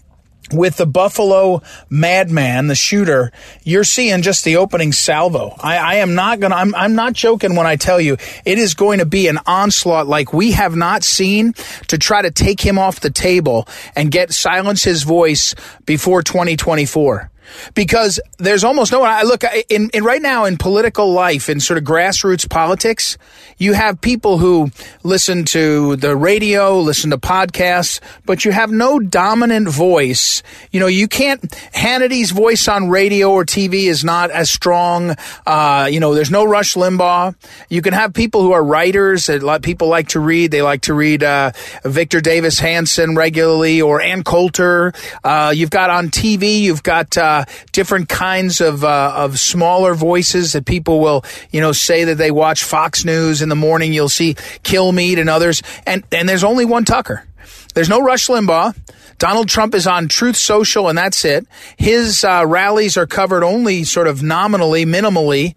[0.53, 3.31] with the Buffalo madman, the shooter,
[3.63, 5.55] you're seeing just the opening salvo.
[5.59, 8.73] I, I am not gonna, I'm, I'm not joking when I tell you it is
[8.73, 11.53] going to be an onslaught like we have not seen
[11.87, 17.30] to try to take him off the table and get silence his voice before 2024
[17.73, 19.09] because there's almost no one.
[19.09, 23.17] I look in, in right now in political life, in sort of grassroots politics,
[23.57, 24.71] you have people who
[25.03, 30.41] listen to the radio, listen to podcasts, but you have no dominant voice.
[30.71, 35.15] You know, you can't, Hannity's voice on radio or TV is not as strong.
[35.45, 37.35] Uh, you know, there's no Rush Limbaugh.
[37.69, 40.51] You can have people who are writers that people like to read.
[40.51, 41.51] They like to read, uh,
[41.83, 44.93] Victor Davis Hanson regularly or Ann Coulter.
[45.23, 47.40] Uh, you've got on TV, you've got, uh,
[47.71, 52.31] different kinds of uh, of smaller voices that people will you know say that they
[52.31, 53.93] watch Fox News in the morning.
[53.93, 57.25] You'll see Kilmeade and others, and and there's only one Tucker.
[57.73, 58.75] There's no Rush Limbaugh.
[59.17, 61.45] Donald Trump is on Truth Social, and that's it.
[61.77, 65.53] His uh, rallies are covered only sort of nominally, minimally.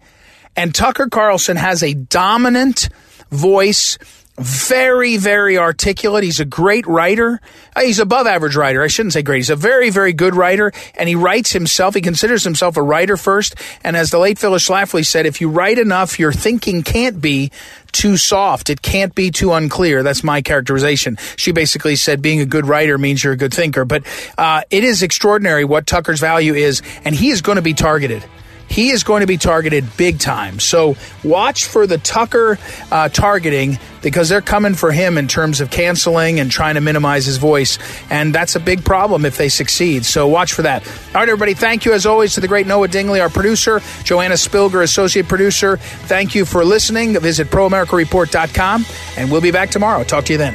[0.55, 2.89] And Tucker Carlson has a dominant
[3.31, 3.97] voice
[4.37, 6.23] very, very articulate.
[6.23, 7.39] He's a great writer.
[7.75, 8.83] Uh, he's above average writer.
[8.83, 9.37] I shouldn't say great.
[9.37, 11.95] He's a very, very good writer, and he writes himself.
[11.95, 13.55] He considers himself a writer first.
[13.83, 17.51] And as the late Phyllis Schlafly said, if you write enough, your thinking can't be
[17.93, 18.69] too soft.
[18.69, 20.03] It can't be too unclear.
[20.03, 21.17] That's my characterization.
[21.37, 23.85] She basically said being a good writer means you're a good thinker.
[23.85, 24.03] But
[24.37, 28.25] uh, it is extraordinary what Tucker's value is, and he is going to be targeted
[28.67, 30.59] he is going to be targeted big time.
[30.59, 32.57] So watch for the Tucker
[32.91, 37.25] uh, targeting because they're coming for him in terms of canceling and trying to minimize
[37.25, 37.79] his voice.
[38.09, 40.05] And that's a big problem if they succeed.
[40.05, 40.87] So watch for that.
[40.87, 41.53] All right, everybody.
[41.53, 45.77] Thank you as always to the great Noah Dingley, our producer, Joanna Spilger, associate producer.
[45.77, 47.19] Thank you for listening.
[47.19, 48.85] Visit proamericareport.com
[49.17, 50.03] and we'll be back tomorrow.
[50.03, 50.53] Talk to you then.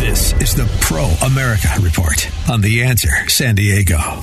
[0.00, 4.22] This is the Pro America Report on The Answer San Diego.